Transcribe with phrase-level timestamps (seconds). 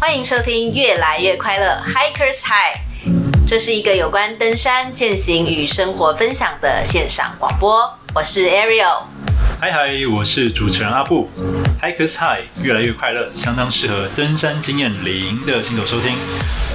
[0.00, 2.76] 欢迎收听《越来越快乐 Hikers High》，
[3.48, 7.98] 这是一个有关登山、践行与生活分享的线上广播。
[8.14, 9.02] 我是 Ariel。
[9.60, 11.28] 嗨嗨，我是主持人阿布。
[11.80, 16.12] Hikers High，越来越快乐，相当适合登山经验零的新手收听。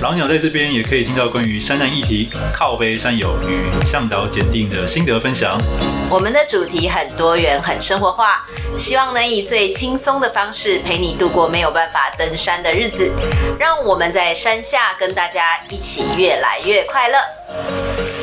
[0.02, 5.58] 老鸟在这边也可以听到关于山难议题、靠背山友与向导检定的心得分享。
[6.10, 8.46] 我们的主题很多元、很生活化，
[8.78, 13.12] 希望能以最轻松的方式陪你度过没有办法登山的日子。
[13.60, 18.23] 让我们在山下跟大家一起越来越快乐。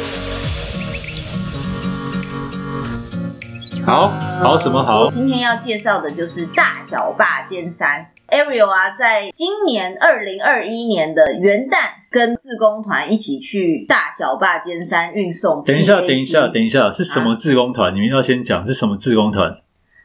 [3.86, 4.08] 好
[4.42, 5.10] 好什么好？
[5.10, 8.06] 今天要介绍的就是大小霸尖山。
[8.28, 15.64] Ariel 啊，在今年二零二一年的元旦，跟自工团一起去大小霸尖山运送。
[15.64, 17.90] 等一下，等一下，等一下，是什么自工团？
[17.90, 17.94] 啊？
[17.94, 19.56] 你们要先讲是什么自工团？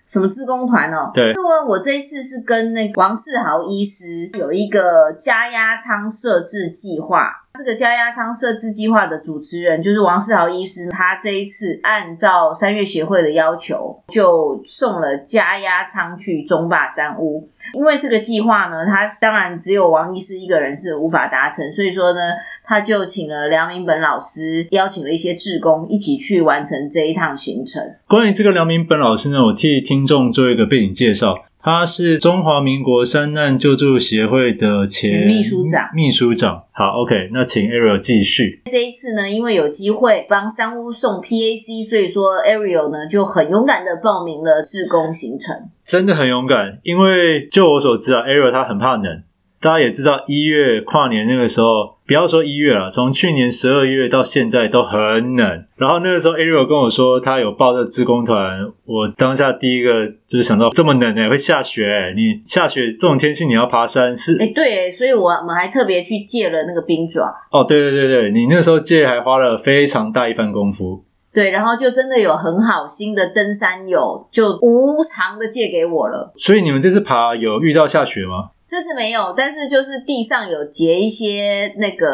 [0.06, 1.12] 什么自工团哦？
[1.14, 7.45] 对，我我这一次是跟那个王世豪医师有一个加压舱设置计划。
[7.56, 17.48] 这个加压舱设置计划的主持人就是王世豪医师，他这一次按照三月协会的要求，就送了加压舱去中霸山屋。
[17.74, 22.20] 因为这个计划呢，他当然只有王医师一个人是无法达成，所以说呢，
[22.66, 27.82] 他就请了梁明本老师，邀请了一些志工一起去完成这一趟行程。
[28.08, 31.36] 关于这个梁明本老师呢，我替听众做一个背景介绍。
[31.66, 35.90] 他是中华民国山难救助协会的前，前秘书长。
[35.96, 38.62] 秘书长，好，OK，那请 Ariel 继续。
[38.66, 45.56] 这一次呢，因为有机会帮山屋送 PAC，所以说 Ariel 呢就很勇敢的报名了志工行程。
[45.84, 49.24] 真的很勇敢，因为就我所知啊，Ariel 他很怕冷。
[49.66, 55.66] 大家也知道，一月跨年那个时候，不要说一月了，从去年十二月到现在都很冷。
[55.76, 64.38] 然后那个时候，Ariel 跟我说他有报这志工团，我当下第一个就是想到这么冷诶，会下雪诶，你下雪这种天气你要爬山是？
[64.38, 67.24] 诶对，所以我我们还特别去借了那个冰爪。
[67.50, 71.04] 哦，对对对对，你那时候借还花了非常大一番功夫。
[71.36, 76.32] 对，然后就真的有很好心的登山友就无偿的借给我了。
[76.38, 78.52] 所以你们这次爬有遇到下雪吗？
[78.66, 82.08] 这次没有，但是就是地上有结一些那个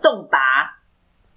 [0.00, 0.38] 冻拔。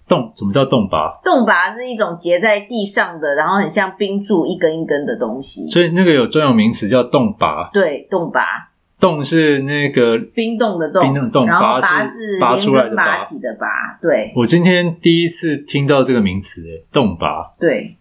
[0.08, 0.32] 冻？
[0.34, 1.20] 什么叫冻拔？
[1.22, 5.68] 冻拔是一种结在地上的，然后很像冰柱一根一根的东西。
[5.68, 7.68] 所以那个有专有名词叫冻拔。
[7.74, 8.67] 对，冻拔。
[9.00, 11.46] 冻是那个冰冻的冻，冰冻冻。
[11.46, 13.66] 然后拔是拔出来的拔起的拔。
[14.02, 14.32] 对。
[14.36, 17.50] 我今天第一次听到这个名词，诶，冻拔。
[17.60, 17.94] 对。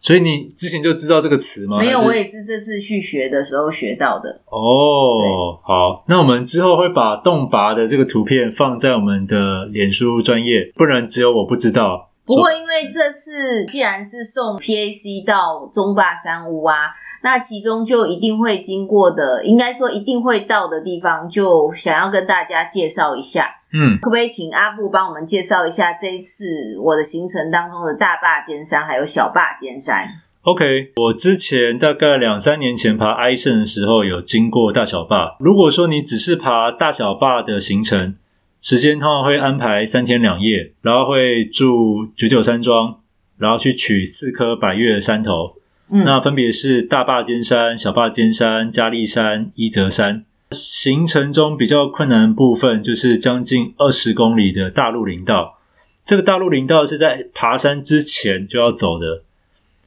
[0.00, 1.78] 所以你之前就知道这个词吗？
[1.78, 4.40] 没有，我也是这次去学的时候学到的。
[4.46, 12.10] 哦，好，那我们之后会把冻拔的这个图片放在我们的脸书专业，不然只有我不知道。
[12.24, 16.74] 不过，因为这次既然是送 PAC 到中霸山屋啊，
[17.22, 23.48] 那其中就一定会经过的，应该说一定会到的地方，就想要跟大家介绍一下。
[23.72, 30.06] 嗯，可不可以请阿布帮我们介绍一下这一次我的行程当中的大坝尖山还有小坝尖山
[30.42, 35.36] ？OK，我之前大概两三年前爬埃胜的时候有经过大小坝。
[35.38, 38.14] 如果说你只是爬大小坝的行程，
[38.60, 42.98] 时间通常会安排三天两夜，然后会住九九山庄，
[43.38, 45.54] 然后去取四颗百岳的山头。
[45.92, 50.24] 嗯，那分别是大霸尖山、小霸尖山、嘉利山、伊泽山。
[50.50, 55.58] 行程中比较困难的部分就是将近二十公里的大陆林道，
[56.04, 59.22] 这个大陆林道是在爬山之前就要走的。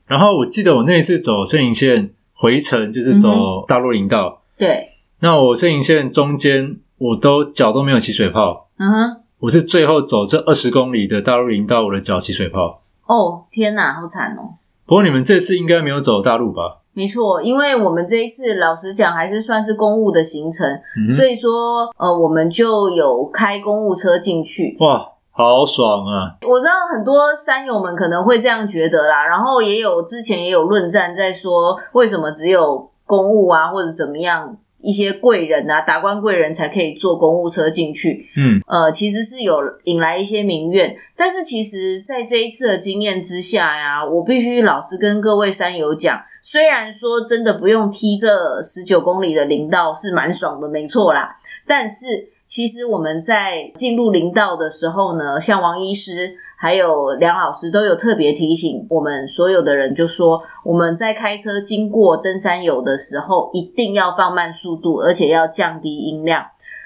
[0.08, 4.90] 然后我记得我那一次走摄影线回程就是走大陆林道，嗯、对。
[5.20, 9.22] 那我摄影线中间我都脚都没有起水泡，嗯哼。
[9.40, 12.82] 我是最后走这二十公里的大陆林道，我的脚起水泡。
[13.06, 14.58] 哦，天哪，好惨哦！
[14.86, 16.82] 不过你们这次应该没有走大陆吧？
[16.94, 20.66] 没错，因为我们这一次老实讲还是算是公务的行程，
[20.98, 24.78] 嗯、所以说呃，我们就有开公务车进去。
[24.80, 26.38] 哇，好爽啊！
[26.48, 38.30] 我知道很多山友们可能会这样觉得啦，然后也有之前也有论战在说，为什么只有公务啊或者怎么样一些贵人啊达官贵人才可以坐公务车进去？
[38.38, 46.22] 嗯，呃，其实是有引来一些民怨，但是其实在这一次的经验之下呀，我必须老实跟各位山友讲。
[46.42, 51.36] 虽然说真的不用踢这十九公里的林道是蛮爽的，没错啦。
[51.66, 66.44] 但是其实我们在进入林道的时候呢，像王医师还有梁老师都有特别提醒我们所有的人，就说我们在开车经过登山友的时候，一定要放慢速度，而且要降低音量。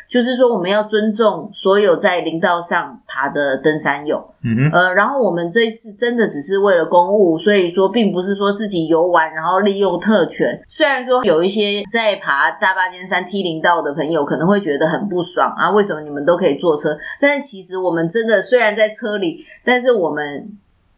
[0.10, 4.18] 就是说我们要尊重所有在林道上爬的登山友。
[4.42, 10.60] 嗯哼，呃，然后我们这一次真的只是为了公务，所以说并不是说自己游玩，然后利用特权。
[10.68, 16.98] 虽然说有一些在爬大霸尖山梯林道的朋友可能会觉得很不爽啊，为什么你们都可以坐车？
[17.22, 20.58] 但是其实我们真的虽然在车里，但是我们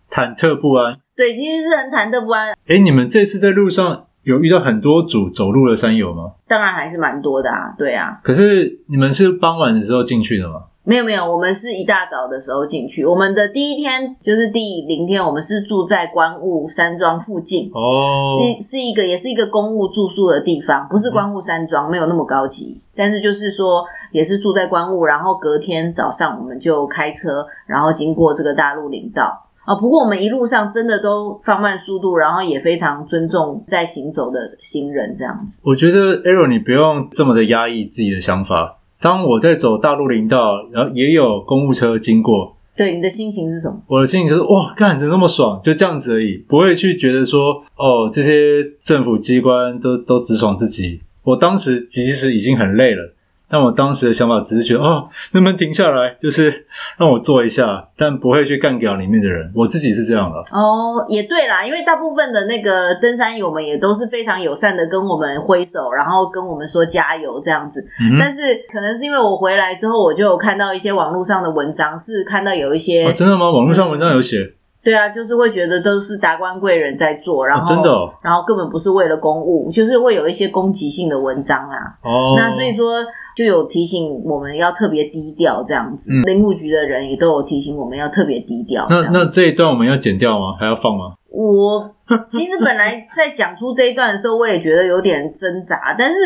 [0.10, 0.94] 忐忑不安。
[1.16, 2.54] 对，其实是很忐忑不安。
[2.68, 6.32] 哎，你们这次在路上有遇到很多组走路的山友吗？
[6.48, 8.20] 当然还是蛮多的啊，对啊。
[8.24, 10.64] 可是你们是傍晚的时候进去的吗？
[10.84, 13.06] 没有没有，我们是一大早的时候进去。
[13.06, 29.40] 我们的第一天就是第零天，我们是住在观雾山庄附近哦，是是一个也是一个公务住宿的地方，不是观雾山庄，没有那么高级，但是就是说也是住在观雾，然后隔天早上我们就开车，然后经过这个大陆林道
[29.72, 29.80] 啊。
[29.80, 35.60] 不过我们一路上真的都放慢速度，然后也非常尊重在行走的行人，这样子。
[35.64, 38.78] 我觉得 Arrow 你不用这么的压抑自己的想法。
[39.00, 43.82] 当我在走大陆林道，然后也有公务车经过，对，你的心情是什么？
[43.88, 45.60] 我的心情就是哇，干，怎么那么爽？
[45.64, 51.02] 就这样子而已，不会去觉得说哦，这些政府机关都都只爽自己。
[51.24, 53.14] 我当时其实已经很累了。
[53.52, 56.66] 但我当时的想法只是觉得，哦，能不能停下来，就是
[56.98, 59.52] 让我做一下，但不会去干掉里面的人。
[59.54, 60.38] 我自己是这样的。
[60.58, 67.86] 哦，也对啦，因为大部分的那个登山友们也都是非常友善的，跟我们挥手，然后跟我们说加油这样子。
[68.00, 68.40] 嗯、但是
[68.72, 73.52] 可能是因为我回来之后，我就有看到一些网络上的文章，是看到有一些、哦、真的吗？
[73.52, 74.40] 网络上文章有写。
[74.40, 74.54] 嗯
[74.84, 81.78] 对啊，就是会觉得都是达官贵人在做，然后、哦、真的、哦，然后根本不是为了公务，就是会有一些攻击性的文章啊。
[82.04, 82.96] 哦，那所以说
[83.36, 86.10] 就有提醒我们要特别低调这样子。
[86.12, 88.88] 嗯、林务局的人也都有提醒我们要特别低调。
[88.90, 90.56] 那那这一段我们要剪掉吗？
[90.60, 91.14] 还要放吗？
[91.30, 91.96] 我
[92.28, 96.18] 其实本来在讲出这一段的时候，我也觉得有点挣扎，但是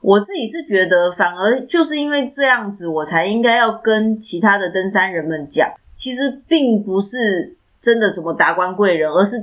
[0.00, 7.56] 我自己是觉得，反而就是因为这样子，我才应该要跟其他的登山人们讲，其实并不是。
[7.86, 9.36] 真的什么达官贵人，而是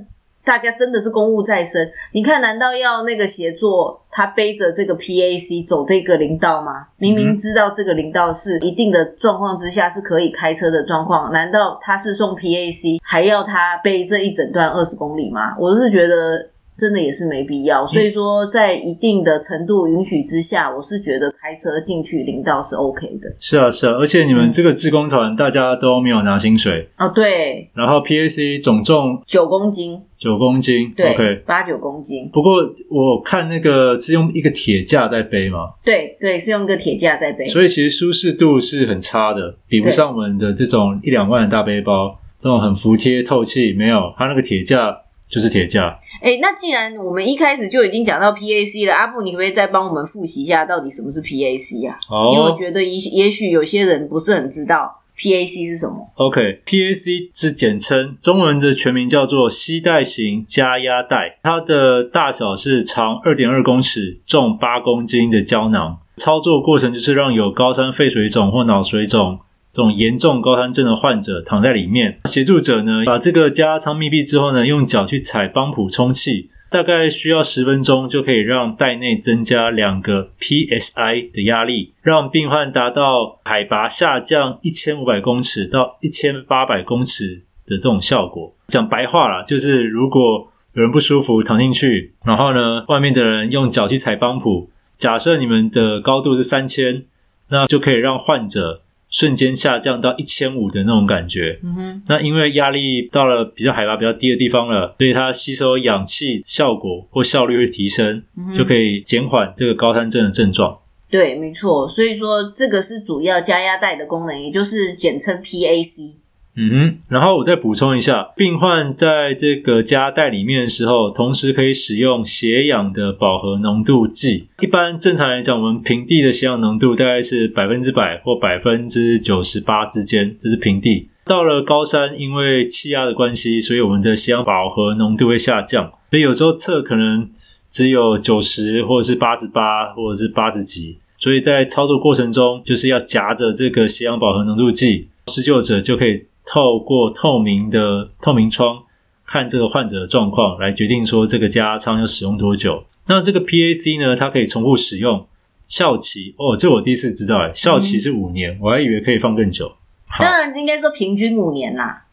[0.44, 1.90] 大家真的是公务在身。
[2.12, 6.88] 你看，难道要那个协作他背着这个 PAC 走这个林道吗？
[6.98, 15.56] 明明知道这个林道是一定的状况之下是可以开车的状况，难道他是送 PAC 还要他背这一整段二十公里吗？
[15.58, 16.50] 我是觉得。
[16.76, 23.32] 真的也是没必要，所以说在一定的程度允许之下，我是觉得开车进去林道是 OK 的。
[23.40, 27.70] 是啊，是啊，而且你们这个志工团大家都没有拿薪水哦，对。
[27.74, 32.30] 然后 PAC 总重九公斤，九公斤，对，OK，八九公斤。
[32.34, 44.98] 不过我看那个是用一个铁架在背嘛，对对，是用一个铁架在背，所以其实舒适度是很差的，比不上我们的这种一两万的大背包，这种很服帖透气，没有它那个铁架。
[45.30, 45.98] 就是铁架。
[46.24, 52.00] 哎，那既然我们一开始就已经讲到 PAC 了，阿布，你可不可以再帮我们复习一下到底什么是 PAC 啊？
[52.10, 56.10] 哦，因为我觉得也也许有些人不是很知道 PAC 是什么。
[56.16, 65.98] OK，PAC 是简称，中文的全名叫做吸带型加压带，它的大小是长二点二公尺、重八公斤的胶囊。
[66.16, 69.40] 操作过程就是让有高山肺水肿或脑水肿。
[69.74, 88.54] 这种严重高山症的患者躺在里面，协助者呢，把这个加仓密闭之后呢，用脚去踩帮浦充气，大概需要十分钟就可以让袋内增加两个 psi 的压力，让病患达到海拔下降一千五百公尺到一千八百公尺的这种效果。
[88.68, 97.06] 讲白话啦，就是如果有人不舒服躺进去，然后呢，外面的人用脚去踩帮浦，假设你们的高度是三千，
[97.50, 98.82] 那就可以让患者。
[99.14, 110.80] 瞬间下降到一千五的那种感觉，嗯哼，那因为压力到了比较海拔比较低的地方了，所以它吸收氧气效果或效率会提升，嗯，就可以减缓这个高山症的症状。
[111.12, 116.14] 对，没错，所以说这个是主要加压带的功能，也就是简称 PAC。
[116.56, 124.48] 嗯哼，然后我再补充一下，病患在这个加带里面的时候，同时可以使用血氧的饱和浓度计。
[124.62, 131.10] 一般正常来讲，我们平地的血氧浓度大概是百分之百或百分之九十八之间，这是平地。
[131.26, 137.28] 到了高山，因为气压的关系，所以我们的血氧饱和浓度会下降，所以有时候测可能
[137.68, 141.00] 只有九十或者是八十八或者是八十几。
[141.18, 146.26] 所以在操作过程中，就是要夹着这个血氧饱和浓度计，施救者就可以。
[146.54, 148.84] 透过透明的透明窗
[149.26, 152.84] 看这个患者的状况，来决定说这个加压舱要使用多久。
[153.08, 155.26] 那这个 PAC 呢，它可以重复使用，
[155.68, 159.72] 效期哦，这我第一次知道诶，效期是五年，嗯、我还以为可以放更久。
[160.20, 162.06] 当然应该说平均五年啦，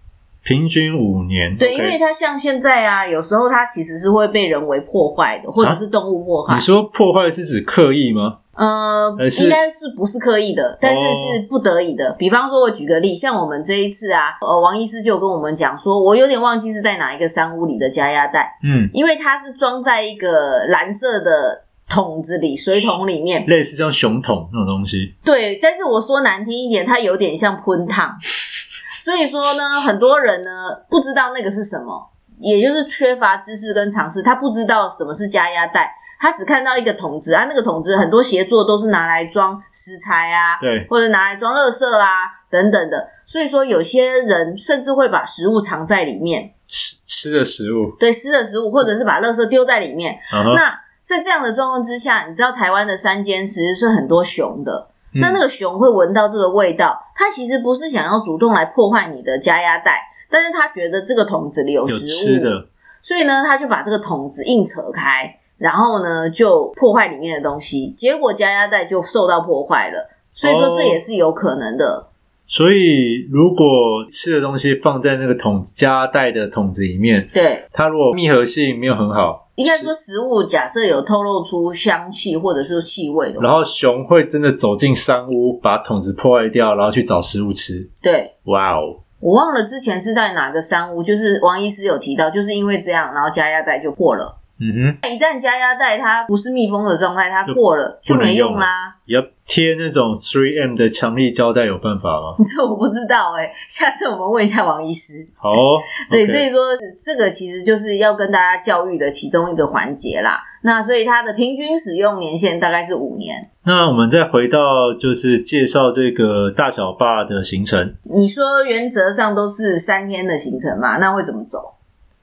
[0.42, 1.54] 平均五年。
[1.59, 6.54] 对因为它像现在啊，有时候它其实是会被人为破坏的，或者是动物破坏。
[6.54, 8.38] 啊、你说破坏是指刻意吗？
[8.52, 12.11] 呃，应该是不是刻意的，但是是不得已的。
[12.11, 25.14] 哦、比方说，我举个例，像我们这一次啊，呃，王医师就跟我们讲说，我有点忘记是在哪一个山屋里的加压带，嗯，因为它是装在一个蓝色的桶子里，水桶里面，类似像熊桶那种东西。
[25.25, 28.14] 对，但是我说难听一点，它有点像喷烫，
[29.02, 30.50] 所以说呢，很多人呢
[30.90, 35.95] 不知道那个是什么，也就是缺乏知识跟常识，他不知道什么是加压带。
[36.20, 42.06] 他只看到一个桶子啊，那个桶子很多协作都是拿来装食材啊，对，或者拿来装垃圾啊
[42.50, 43.08] 等等的。
[43.24, 50.14] 所以说，有些人甚至会把食物藏在里面，吃吃的食物，对，吃的食物，或者是把垃圾丢在里面。
[50.30, 50.54] Uh huh.
[50.54, 59.98] 那在这样的状况之下，你知道台湾的山间其实是很多熊的，嗯、那那个熊会闻到这个味道，它其实不是想要主动来破坏你的加压带，
[60.28, 62.68] 但是他觉得这个桶子里有食物，有吃的，
[63.00, 65.34] 所以呢，他就把这个桶子硬扯开。
[65.60, 70.08] 然后呢，就破坏里面的东西，结果加压带就受到破坏了。
[70.32, 71.84] 所以说这也是有可能的。
[71.84, 72.06] 哦、
[72.46, 73.66] 所以如果
[74.08, 87.86] 吃的东西放在那个桶子加压带的桶子里面，对，它如果密合性没有很好，应该说食物假设有透露出香气或者是气味的话，然后熊会真的走进山屋，把桶子破坏掉，然后去找食物吃。
[88.00, 94.39] 对，哇哦，我忘了之前是在哪个山屋，就是王医师有提到，就是因为这样，然后加压带就破了。
[94.60, 98.94] 嗯哼，一旦加压带它不是密封的状态，它破了就，就没用啦。
[99.06, 102.36] 要贴那种 3M 的强力胶带有办法吗？
[102.44, 105.26] 这我不知道哎、欸，下次我们问一下王医师。
[105.36, 106.58] 好、哦， 对所以说
[107.04, 110.38] 这个其实就是要跟大家教育的其中一个环节啦。
[110.62, 113.48] 那所以它的平均使用年限大概是五年。
[113.64, 117.94] 那我们再回到就是介绍这个大小坝的行程。
[118.02, 120.98] 你说原则上都是三天的行程嘛？
[120.98, 121.76] 那会怎么走？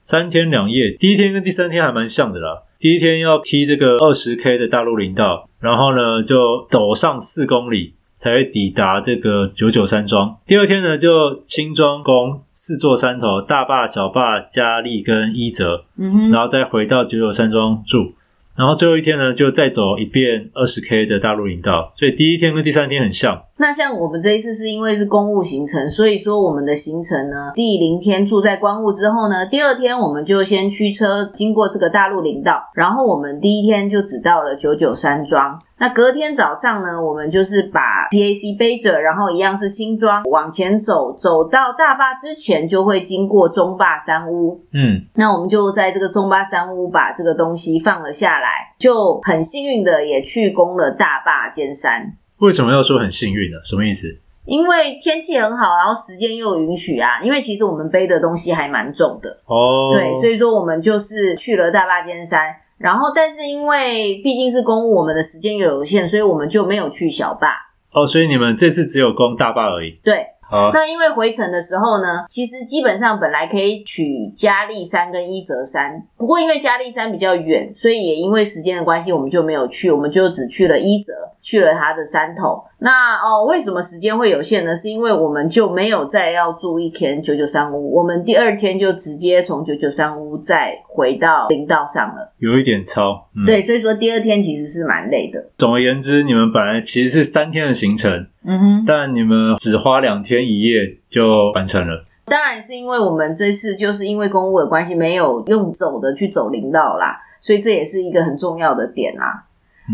[0.08, 2.62] 三天两夜，第一天跟第三天还蛮像的啦。
[2.78, 10.34] 第一天要踢这个二十 K 的大陆林道，然后呢就走上四公里才会抵达这个九九山庄。
[10.46, 18.14] 第二天呢就轻装攻四座山头，大坝、小坝、佳丽跟伊泽，嗯哼，然后再回到九九山庄住。
[18.56, 23.42] 然后最后一天呢，就再走一遍二十 K 的大陆林道，所以第一天跟第三天很像。
[23.60, 35.60] 那像我们这一次是因为是公务行程，所以说我们的行程呢，第零天住在观雾之后呢，第二天我们就先驱车经过这个大陆林道，然后我们第一天就只到了九九山庄。
[35.80, 44.60] 那隔天早上呢，我们就是把 PAC 背着，然后一样是轻装往前走，走到大坝之前就会经过中坝山屋。
[44.72, 52.14] 嗯，那我们就在这个中坝山屋把这个东西放了下来，就很幸运的也去攻了大坝尖山。
[52.38, 53.58] 为什么要说很幸运呢？
[53.64, 54.18] 什么意思？
[54.44, 57.20] 因为天气很好，然后时间又允许啊。
[57.22, 62.54] 因为其实我们背的东西还蛮重的哦，对，所以说我们就是去了大坝尖山。
[62.78, 67.48] 然后，但是因为毕竟是公务，我们的时间又有限，所以我们就没有去小坝。
[67.92, 69.98] 哦，所以你们这次只有攻大坝而已。
[70.04, 70.24] 对，
[70.72, 81.12] 那因为回程的时候呢，其实基本上本来可以取嘉利山跟伊泽山，不过因为嘉利山比较远，所以也因为时间的关系，我们就没有去，我们就只去了伊泽，
[81.42, 82.62] 去了它的山头。
[82.80, 84.72] 那哦，为什么时间会有限呢？
[84.72, 93.28] 是因为我们就没有再要住一天九九三屋，我们第二天就直接从九九三屋再回到林道上了，有一点超。
[93.34, 95.44] 嗯、对，所以说第二天其实是蛮累的。
[95.56, 102.04] 总而言之，你们本来其实是三天的行程，嗯哼，但你们只花两天一夜就完成了。
[102.26, 109.46] 当然是因为我们这次就是因为公务的关系，没有用走的去走林道啦，所以这也是一个很重要的点啦。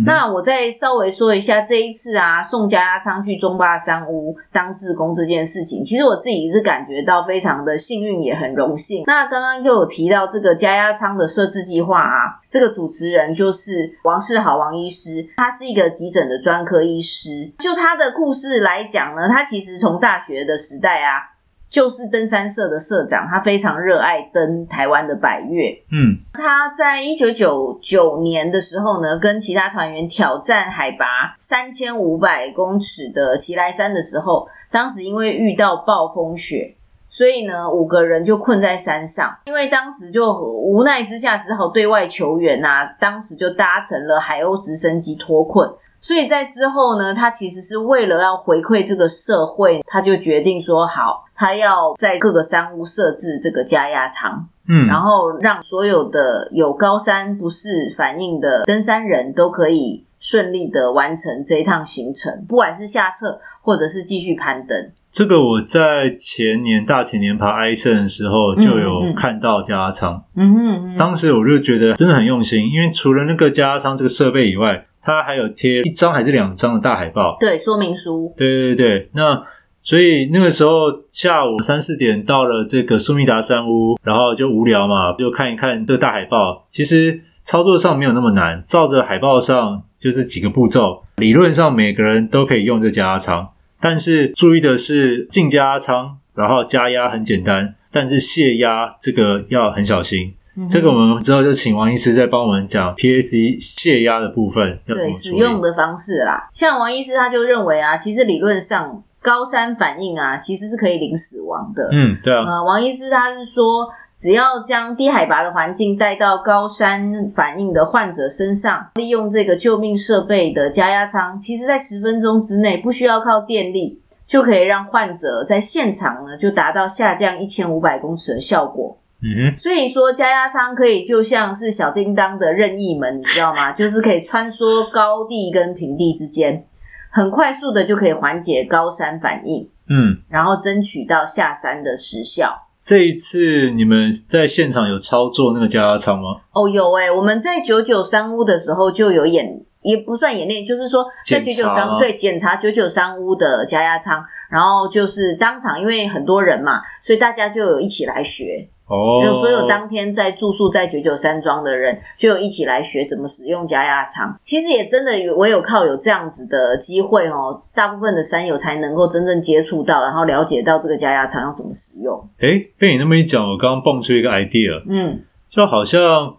[0.04, 9.04] 那我再稍微说一下这一次啊，送加压舱去中巴山屋当志工这件事情，其实我自己是感觉到非常的幸运，也很荣幸。
[9.06, 17.52] 那刚刚就有提到这个加压舱的设置计划啊，这个主持人就是王世豪王医师，他是一个急诊的专科医师。
[17.58, 21.33] 就他的故事来讲呢，他其实从大学的时代啊。
[21.74, 25.76] 就是登山社的社长，他非常热爱登台湾的百岳。
[25.90, 31.04] 嗯，他在一九九九年的时候呢，跟其他团员挑战海拔
[31.36, 36.76] 三千五百公尺的奇莱山的时候，当时因为遇到暴风雪，
[37.08, 39.36] 所以呢，五个人就困在山上。
[39.46, 42.96] 因为当时就无奈之下，只好对外求援呐、啊。
[43.00, 45.68] 当时就搭乘了海鸥直升机脱困。
[46.04, 64.90] 所以在之后呢，他其实是为了要回馈这个社会，他就决定说好，他要在各个山屋设置这个加压舱，嗯，然后让所有的有高山不适反应的登山人都可以顺利的完成这一趟行程，不管是下撤或者是继续攀登。
[65.14, 70.82] 这个我在前年大前年爬埃森的时候就有看到加压舱，嗯哼，嗯。
[70.90, 79.40] 哼，当时我就觉得真的很用心，因为除了那个加压舱这个设备以外，它还有贴一张还是两张的大海报，对，说明书，对对对，那
[79.82, 93.50] 所以那个时候下午三四点到了这个苏密达山屋，然后就无聊嘛，就看一看这个大海报，其实操作上没有那么难，照着海报上就是几个步骤，理论上每个人都可以用这加压舱。
[93.84, 100.34] 但是注意的是，进加压舱，然后加压很简单，但是泄压这个要很小心。
[100.56, 104.78] 嗯、这个我们之后就请王医师再帮我们讲 PAC 泄压的部分。
[104.86, 106.48] 对，使用的方式啦。
[106.54, 111.86] 像王医师他就认为啊，其实理论上高山反应啊，其实是可以零死亡的。
[111.92, 112.42] 嗯，对啊。
[112.46, 113.86] 呃，王医师他是说。
[114.16, 128.96] 只要将低海拔的环境带到高山反应的患者身上，利用这个救命设备的加压舱，其实在十分钟之内不需要靠电力，就可以让患者在现场呢就达到下降一千五百公尺的效果。
[129.20, 133.72] 嗯哼，所以说加压舱可以就像是小叮当的任意门，你知道吗？
[133.74, 136.64] 就是可以穿梭高地跟平地之间，
[137.10, 139.68] 很快速的就可以缓解高山反应。
[139.88, 142.63] 嗯，然后争取到下山的时效。
[142.84, 146.36] 这一次你们在现场有操作那个加压舱吗？
[146.52, 158.68] 哦，有诶、欸、我们在九九三屋的时候就有演，也不算演练，就是说在九九三屋对检查九九三屋的加压舱，然后就是当场，因为很多人嘛，所以大家就有一起来学。
[158.86, 164.38] 哦，有所有当天在住宿在九九山庄的人，就有一起来学怎么使用加压舱。
[164.42, 172.28] 其实也真的有，唯有靠有这样子的机会哦，大部分的山友才能够真正接触到，然后了解到这个加压舱要怎么使用。
[172.40, 176.30] 诶，被你那么一讲，我刚刚蹦出一个 idea，嗯，就好像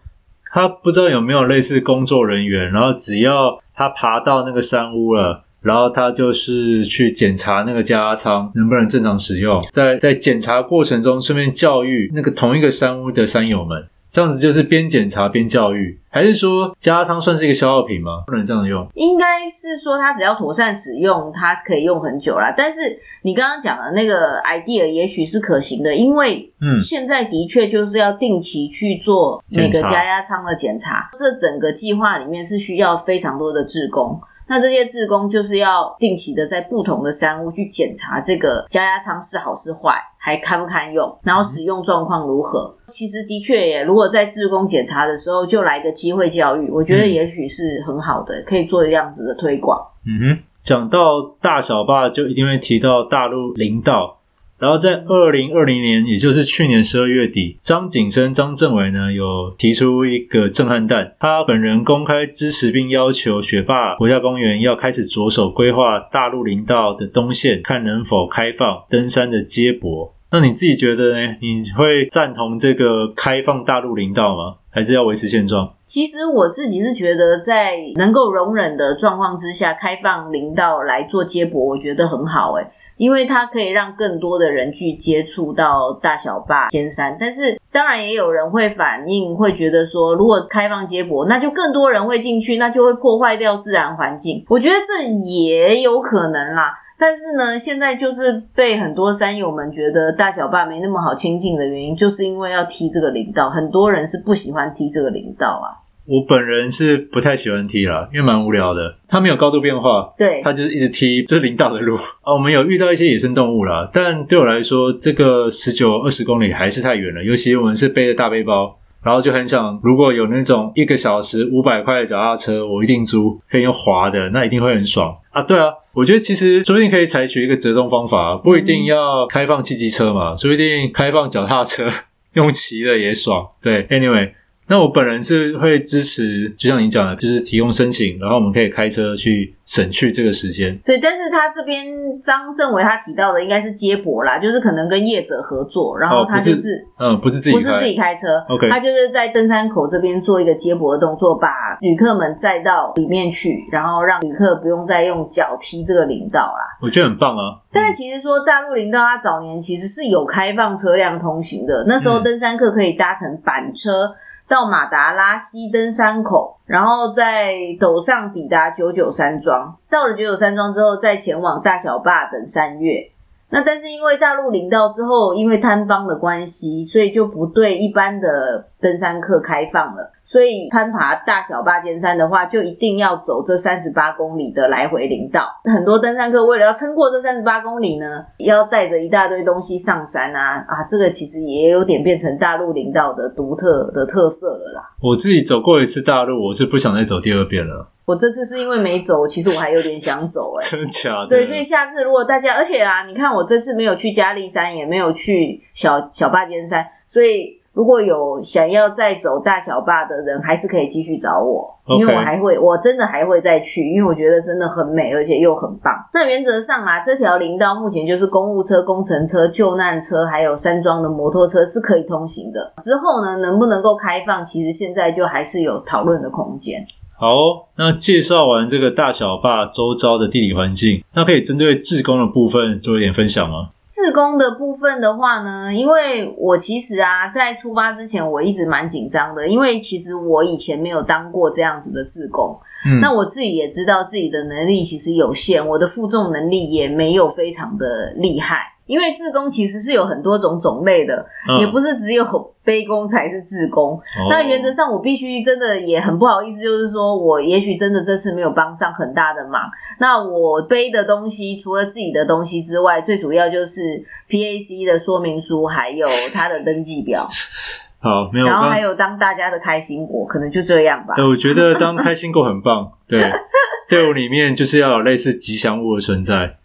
[0.51, 5.43] 他不知道有没有类似工作人员，然后只要他爬到那个山屋了。
[5.65, 13.87] 然后他就是去检查那个加压舱能不能正常使用，在在检查过程中顺便教育那个同一个山屋的山友们。
[14.11, 18.23] 这样子就是边检查边教育，还是说加压舱算是一个消耗品吗？
[18.25, 18.87] 不能这样用？
[18.93, 22.53] 应该是说它只要妥善使用，它是可以用很久啦。
[22.55, 31.19] 但是你刚刚讲的那个 idea 也许是可行的，因为嗯，现在的确就是要定期去做每个加压舱的检查，检查。
[31.19, 34.17] 这整个计划里面是需要非常多的志工。
[34.47, 42.75] 那这些志工就是要定期的在不同的山屋去检查这个加压仓是好是坏，还堪不堪用，然后使用状况如何。
[42.87, 49.79] 其实的确也，如果在自工检查的时候就来个机会教育，我觉得也许是很好的，可以做这样子的推广。
[50.05, 54.19] 嗯哼，讲到大小坝，就一定会提到大陆林道。
[54.57, 70.13] 然后在二零二零年，也就是去年十二月底，张景生、张政委呢有提出一个震撼弹，他本人公开支持并要求雪霸国家公园要开始着手规划大陆林道的东线，看能否开放登山的接驳。
[70.31, 71.35] 那你自己觉得呢？
[71.39, 74.55] 你会赞同这个开放大陆林道吗？
[74.69, 75.73] 还是要维持现状？
[75.85, 82.67] 其实我自己是觉得，在能够容忍的状况之下，开放林道来做接驳，我觉得很好诶。
[82.97, 94.45] 因为它可以让更多的人去接触到大小霸尖山，但是当然也有人会反映，会觉得说，如果开放接驳，那就更多人会进去，那就会破坏掉自然环境。
[94.47, 105.83] 我觉得这也有可能啦，但是呢，现在就是被很多山友们觉得大小霸没那么好亲近的原因，就是因为要踢这个林道，很多人是不喜欢踢这个林道啊。
[106.05, 108.95] 我本人是不太喜欢踢啦，因为蛮无聊的。
[109.07, 112.33] 它没有高度变化，对，它就是一直踢这林道的路啊。
[112.33, 117.23] 我们有遇到一些野生动物啦，但对我来说，这个十九二十公里还是太远了。
[117.23, 125.41] 尤其我们是背着大背包，然后就很想，如果有那种一个小时五百块的脚踏车，我一定租，可以用滑的，那一定会很爽啊。
[125.41, 131.87] 对啊，我觉得其实说不定可以采取一个折中方法，不一定要开放汽机车嘛，说不定开放脚踏车
[132.33, 133.47] 用骑的也爽。
[133.59, 134.29] 对，anyway。
[134.67, 140.75] 那我本人是会支持，就像你讲的，就是提供申请，然后我们可以开车去省去这个时间。
[140.83, 141.85] 对，但是他这边
[142.17, 156.77] 张政委他提到的应该是接驳啦，就是可能跟业者合作，然后他就是，嗯，不是自己开，不是自己开车，OK，他就是在登山口这边做一个接驳的动作，把旅客们载到里面去，然后让旅客不用再用脚踢这个林道啦。
[156.81, 157.61] 我觉得很棒啊！
[157.71, 164.05] 但是其实说大陆林道，它早年其实是有开放车辆通行的，那时候登山客可以搭乘板车。
[164.07, 164.15] 嗯
[164.47, 169.75] 到马达拉西登山口，然后在陡上抵达九九山庄。
[169.89, 173.11] 到了九九山庄之后，再前往大小坝等山岳。
[173.49, 180.11] 那但是因为大陆领到之后，因为贪方的关系，所以就不对一般的登山客开放了。
[180.27, 185.47] 所以攀爬大小八尖山的话，就一定要走这三十八公里的来回林道。
[185.65, 190.83] 很多登山客为了要撑过这三十八公里呢，要带着一大堆东西上山啊啊！
[190.89, 194.81] 这个其实也有点变成大陆林道的独特的特色了啦。
[194.99, 197.87] 我自己走过一次大陆，我是不想再走第二遍了。
[198.05, 201.27] 我这次是因为没走，其实我还有点想走哎、欸， 真的假的？
[201.27, 207.61] 对，所以下次如果大家，而且啊，你看我这次没有去嘉利山，也没有去小小八尖山，所以。
[207.75, 215.93] 如果有想要再走大小坝的人，还是可以继续找我.因为我还会，我真的还会再去，因为我觉得真的很美，而且又很棒。
[216.13, 222.73] 那原则上啊，这条林道目前就是公务车、工程车、救难车，还有山庄的摩托车是可以通行的。
[222.77, 226.83] 之后呢，能不能够开放，其实现在就还是有讨论的空间。
[227.17, 233.69] 好哦，那介绍完这个大小坝周遭的地理环境，那可以针对志工的部分做一点分享吗？
[233.87, 248.74] 志工的部分的话呢，因为我其实啊，在出发之前我一直蛮紧张的，因为其实我以前没有当过这样子的自工，嗯，那我自己也知道自己的能力其实有限，我的负重能力也没有非常的厉害。
[248.85, 252.23] 因为自工其实是有很多种种类的，嗯、也不是只有
[252.63, 253.93] 背工才是自工。
[253.93, 259.61] 哦、那原则上，我必须真的也很不好意思，就是说我也许真的这次没有帮上很大的忙。
[259.99, 267.27] 那我背的东西，除了自己的东西之外，最主要就是 PAC 的说明书，还有它的登记表。
[267.99, 268.45] 好，没有。
[268.45, 271.15] 然后还有当大家的开心果，可能就这样吧。
[271.17, 272.91] 我觉得当 开心果很棒。
[273.07, 273.31] 对，
[273.89, 276.57] 队伍里面就是要有类似吉祥物的存在。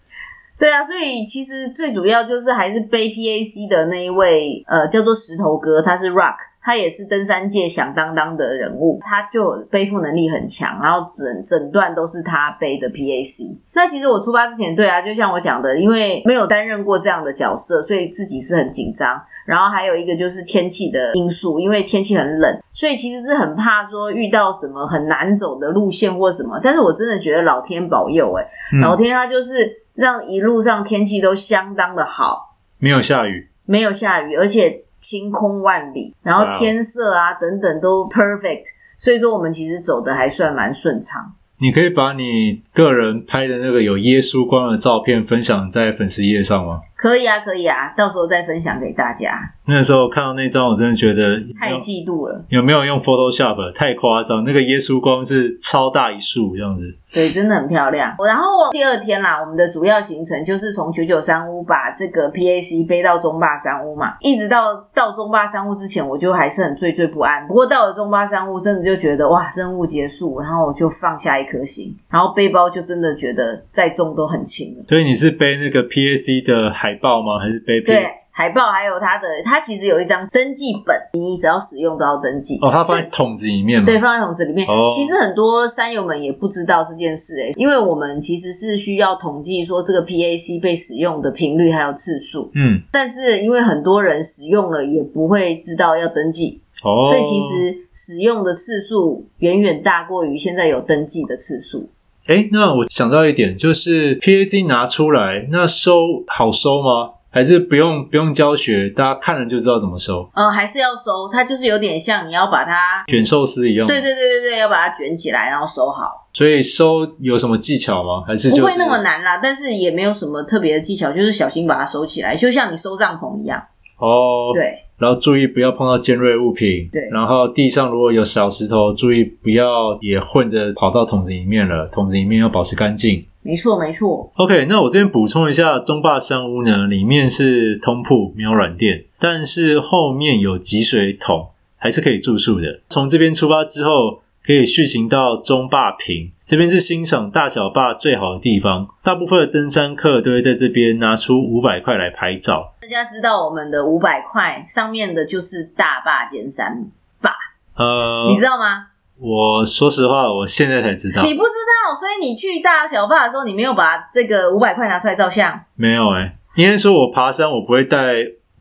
[0.61, 13.57] 对啊，所以其实最主要就是还是背 PAC 的那一位，呃，叫做石头哥，他是 Rock，他也是登山界响当当的人物，他就背负能力很强，然后整整段都是他背的 PAC。
[13.73, 19.19] 那其实我出发之前，对啊，就像我讲的，因为没有担任过这样的角色，所以自己是很紧张。
[19.47, 26.61] 然后还有一个就是天气的因素，因为天气很冷，所以其实是很怕说遇到什么很难走的路线或什么。
[26.63, 29.80] 但是我真的觉得老天保佑，欸，诶、嗯、老天他就是。
[29.95, 38.65] 让一路上天气都相当的好，没有下雨，没有下雨，而且晴空万里，然后天色啊等等都 perfect，
[38.97, 41.33] 所以说我们其实走的还算蛮顺畅。
[41.59, 46.81] 你可以把你个人拍的那个有耶稣光的照片分享在粉丝页上吗？
[47.01, 49.33] 可以啊，可以啊，到时候再分享给大家。
[49.65, 52.45] 那时候看到那张，我真的觉得太嫉妒了。
[52.51, 53.73] 有没有用 Photoshop？
[53.73, 56.83] 太夸张，那个耶稣光是超大一束这样子。
[57.11, 58.15] 对，真的很漂亮。
[58.27, 67.47] 然后第二天啦，我们的主要行程就是从九九三屋把这个 PAC 背到中霸山屋嘛，一直到到中霸山屋之前，我就还是很惴惴不安。
[67.47, 74.85] 不过到了中霸山屋，真的就觉得哇，任务结束，然后我就放下一颗心，然后背包就真的觉得再重都很轻了。
[74.89, 77.39] 所以你是背那个 PAC 的海报吗？
[77.39, 77.81] 还是背？
[77.81, 78.07] 对。
[78.33, 82.57] 海报还有它的，它其实有一张登记本，你只要使用都要登记。
[82.63, 83.85] 哦，它放在桶子里面吗？
[83.85, 84.67] 对，放在桶子里面。
[84.67, 92.51] 哦，其实很多山友们也不知道这件事诶，因为我们其实是需要统计说这个 PAC 被使用的频率还有次数。
[92.55, 101.91] 嗯，但是因为很多人使用了也不会知道要登记，哦，所以其实使用的次数远远大过于现在有登记的次数。
[102.31, 107.11] 诶，那我想到一点，就是 PAC 拿出来，那收好收吗？
[107.29, 110.25] 还是不用不用教学，大家看了就知道怎么收。
[110.37, 113.85] 呃，还是要收，它就是有点像你要把它卷寿司一样。
[113.85, 116.29] 对对对对对，要把它卷起来，然后收好。
[116.33, 118.23] 所以收有什么技巧吗？
[118.25, 119.41] 还是、就是、不会那么难啦？
[119.43, 123.61] 但是也没有什么特别的技巧，就是小心把它收起来，就像你收帐篷一样。
[123.99, 124.85] 哦，对。
[125.01, 126.89] 然后注意不要碰到尖锐物品。
[126.93, 127.09] 对。
[127.11, 131.89] 然后地上如果有小石头，注意不要也混着跑到桶子里面了。
[131.89, 133.25] 桶子里面要保持干净。
[133.43, 134.31] 没错，没错。
[134.37, 141.47] OK，那我这边补充一下，中坝山屋呢，里面是通铺，没有软垫，但是后面有集水桶，
[141.79, 142.81] 还是可以住宿的。
[142.91, 148.89] 从这边出发之后，可以续行到中坝坪，这边是欣赏大小坝最好的地方。
[149.03, 152.75] 大部分的登山客都会在这边拿出五百块来拍照。
[152.81, 156.87] 大家知道我们的五百块上面的就是大坝尖山
[157.21, 157.31] 坝，
[157.77, 158.87] 呃，你知道吗？
[159.19, 161.23] 我说实话，我现在才知道。
[161.23, 165.61] 你不知道，所以你去大小坝的时候，你没有把这个五百块拿出来照相？
[165.75, 167.99] 没有哎、欸，应该说我爬山，我不会带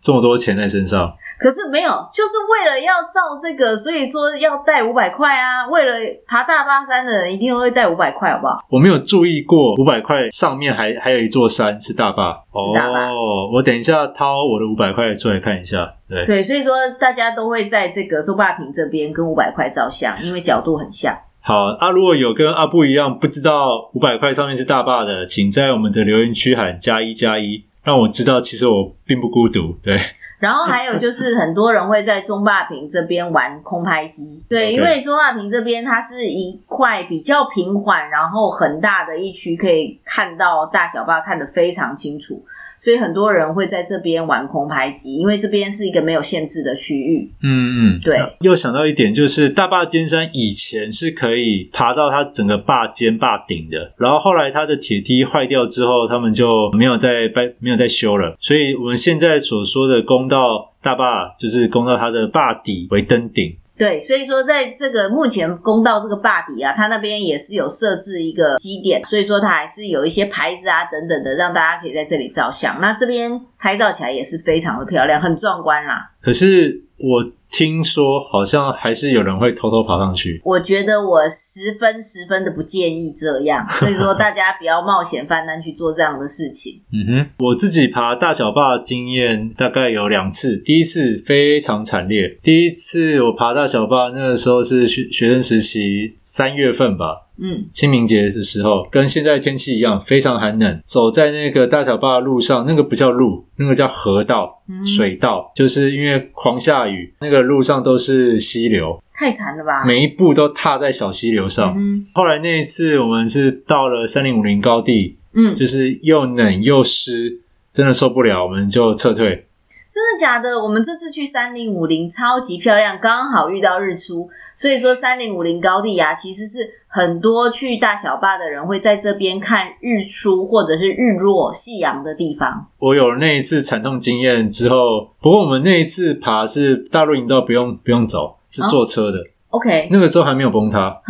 [0.01, 1.15] 这么多钱在身上。
[1.39, 5.65] 可是没有，就是为了要照这个，所以说要带五百块啊。
[5.67, 5.93] 为了
[6.27, 8.59] 爬大霸山的人，一定会带五百块，好不好？
[8.69, 13.07] 我没有注意过五百块上面还还有一座山是大霸，是大霸。
[13.07, 15.89] 哦，我等一下掏我的五百块出来看一下。
[16.09, 21.17] 对对，所以说大家都会在这个周霸平这边跟五百块照相，因为角度很像。
[21.39, 29.77] 好啊，如果有跟阿布一样不知道五百块上面是大坝的，请在我们的留言区喊加一加一，让我知道其实我并不孤独。
[29.81, 29.95] 对。
[30.39, 42.41] 然后还有就是很多人会在中坝坪这边玩空拍机， 对，因为中坝坪这边它是一块比较平缓，然后很大的一区，可以看到大小坝看得非常清楚。
[42.79, 47.29] 所以很多人会在这边玩空拍机，因为这边是一个没有限制的区域。
[47.43, 48.17] 嗯嗯，对。
[48.39, 58.37] 又想到一点，就是大坝尖山以前是可以爬到它整个坝尖坝顶的，然后后来它的铁梯坏掉之后，他们就没有再掰，没有再修了。
[58.39, 63.57] 所以我们现在所说的攻到大坝，就是攻到它的坝底为登顶。
[63.79, 72.81] 对，所以说在这个目前公道这个坝底啊，它那边也是有设置一个基点，所以说它还是有一些牌子啊等等的，让大家可以在这里照相。
[72.81, 76.11] 那这边拍照起来也是非常的漂亮，很壮观啦。
[76.21, 77.31] 可是我。
[77.51, 80.39] 听说好像还是有人会偷偷爬上去。
[80.45, 86.79] 我觉得我十分十分的不建议这样， 所以说大家不要冒险犯难去做这样的事情。
[86.93, 92.37] 嗯哼，我自己爬大小坝经验大概有两次，第一次非常惨烈。
[92.43, 97.28] 第一次我爬大小坝，那个时候是学学生时期三月份吧。
[97.41, 100.81] 嗯，清明节的时候，跟现在天气一样，非常寒冷。
[100.85, 109.85] 走在那个大小坝的路上，那个不叫路，那个叫河道、嗯、水道，就是因为狂下雨，那个路上都是溪流，太惨了吧？
[109.85, 111.75] 每一步都踏在小溪流上。
[111.77, 117.39] 嗯、后来那一次，我们是到了三零五零高地，嗯，就是又冷又湿，
[117.71, 119.45] 真的受不了，我们就撤退。
[119.91, 120.61] 真的假的？
[120.61, 132.67] 我们这次去三零五零超级漂亮，刚好遇到日出，所以说三零五零高地啊，其实是很多去大小坝的人会在这边看日出或者是日落、夕阳的地方。
[132.77, 139.17] 我有了那一次惨痛经验之后，不过我们那一次爬是大陆营道，不用不用走，是坐车的。
[139.17, 141.01] 哦 OK，那个时候还没有崩塌，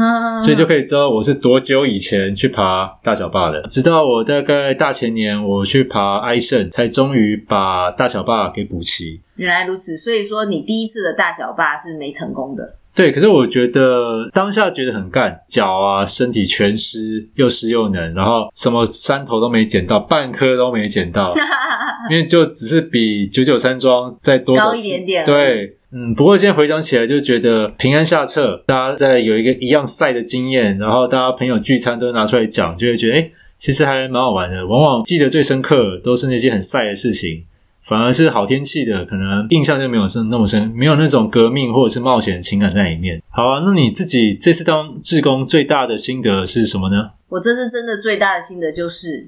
[0.42, 3.62] 所以就可以知道我是多久以前去爬大小坝的。
[3.64, 9.20] 直到我大概大前年我去爬埃胜，才终于把大小坝给补齐。
[9.36, 12.76] 原来如此，所以说你第一次的大小坝是没成功的。
[12.96, 21.36] 对，可是我觉得当下觉得很干，脚啊身体全湿，又湿又冷，然后什么山头都没捡到，半颗都没捡到，
[22.10, 25.26] 因为就只是比九九山庄再多高一点点。
[25.26, 25.76] 对。
[25.92, 34.68] 嗯，不过现在回想起来，就觉得平安下撤，大家在有一个一样赛的经验，然后大家朋友聚餐都拿出来讲，就会觉得，哎，其实还蛮好玩的。
[34.68, 37.44] 往往记得最深刻都是那些很赛的事情，
[37.82, 43.20] 反而是好天气的，可能印象就没有深那么深，没有那种革命或者是冒险的情感在里面。
[43.30, 47.10] 好啊，那你自己这次当志工最大的心得是什么呢？
[47.30, 49.28] 我这次真的最大的心得就是，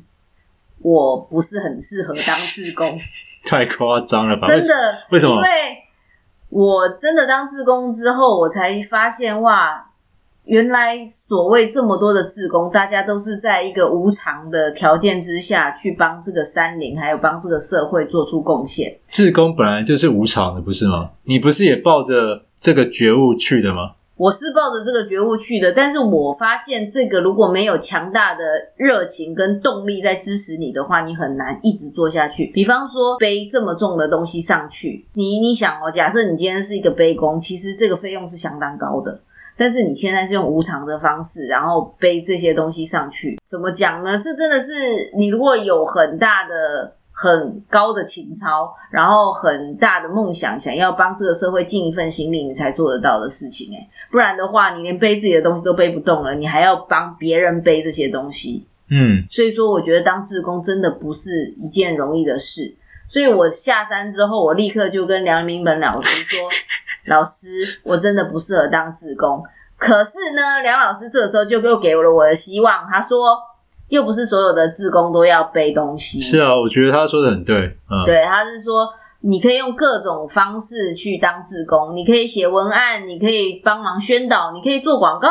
[0.80, 2.88] 我不是很适合当志工，
[3.50, 4.48] 太夸张了吧？
[4.48, 4.74] 真的？
[5.10, 5.36] 为什么？
[5.38, 5.48] 因为
[6.52, 9.90] 我真的当志工之后，我才发现哇，
[10.44, 19.00] 原来所谓这么多的志工，大家都是在一个无偿的条件之下去帮这个山林，还有帮这个社会做出贡献。
[19.08, 21.12] 志工本来就是无偿的，不是吗？
[21.24, 23.92] 你不是也抱着这个觉悟去的吗？
[24.22, 28.44] 我是抱着这个觉悟去的，但是我发现这个如果没有强大的
[28.76, 32.52] 热情跟动力在支持你的话，你很难一直做下去。
[32.54, 39.20] 比方说背这么重的东西上去，你你想哦，假设你今天是一个背工，其实这个费用是相当高的，
[39.58, 44.20] 但是你现在是用无偿的方式，然后背这些东西上去，怎么讲呢？
[44.20, 46.94] 这真的是你如果有很大的。
[47.22, 53.90] 很高的情操，然后很大的梦想，想要帮这个社会尽一份心力，你才做得到的事情诶。
[54.10, 58.66] 不然的话，你连背自己的东西都背不动了，你还要帮别人背这些东西。
[58.90, 62.76] 嗯，所以说，我觉得当志工真的不是一件容易的事。
[63.08, 66.50] 所以我下山之后，我立刻就跟梁明本老师说
[67.06, 69.44] ：“老师，我真的不适合当志工。”
[69.78, 73.38] 可是呢，梁老师这个时候就又给了我的希望，他说。
[73.92, 76.22] 又不是所有的志工都要背东西。
[76.22, 77.58] 是啊，我觉得他说的很对。
[77.90, 78.88] 嗯，对，他是说
[79.20, 85.28] 你可以用各种方式去当志工，你可以写文案，你可以帮忙宣导，你可以做广告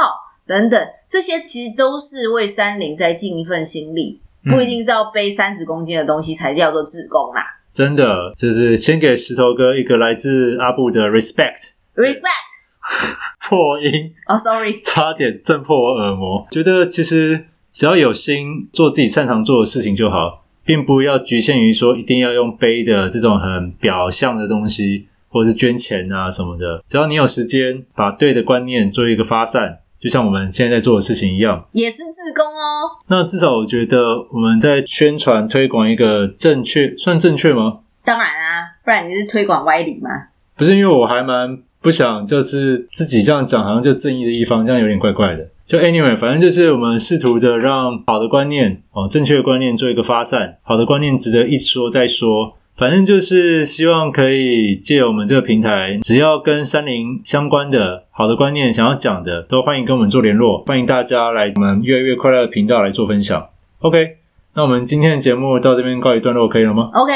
[0.46, 7.42] 等等，这些其实都是为山林在尽一份心力，不一定是要背三十公斤的东西才叫做志工啦。
[7.73, 8.05] 真的，
[8.37, 11.70] 就是先给石头哥一个来自阿布的 respect。
[11.94, 12.51] respect。
[13.49, 14.12] 破音。
[14.29, 16.46] 哦，sorry，差点震破我耳膜。
[16.51, 17.46] 觉得其实。
[17.73, 26.83] 只要有心做自己擅长做的事情就好，并不要局限于说一定要用背的这种很表象的东西，或者是捐钱啊什么的。
[26.87, 32.91] 只要你有时间，把对的观念做一个发散，就像我们现在在做的事情一样，也是自工哦。
[33.09, 37.81] 那至少我觉得我们在宣传推广一个正确，算正确吗？
[38.05, 40.11] 当然啊，不然你是推广歪理吗？
[40.57, 45.49] 不是，因为我还蛮不想就是自己这样讲，好像就正义的一方，这样有点怪怪的。
[45.71, 60.65] 就 anyway，反正就是我们试图的让好的观念哦，正确的观念做一个发散，好的观念值得一说再说，反正就是希望可以借我们这个平台，只要跟山林相关的好的观念想要讲的，都欢迎跟我们做联络。
[60.67, 63.47] 欢迎大家来我们越来越快乐的频道来做分享。
[63.79, 64.17] OK，
[64.57, 67.13] 那我们今天的节目到这边告一段落，可以了吗？OK，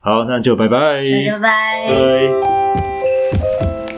[0.00, 2.30] 好，那就拜拜，拜拜。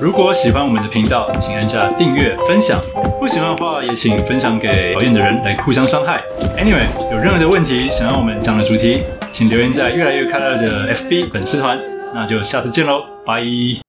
[0.01, 2.77] 如果喜欢我们的频道，请按下订阅、分享；
[3.25, 6.23] 不喜欢的话，也请分享给讨厌的人来互相伤害。
[6.59, 11.81] Anyway，有任何的问题想要我们讲的主题，请留言在越来越快乐的 FB 粉丝团，
[12.15, 13.85] 那就下次见喽，拜。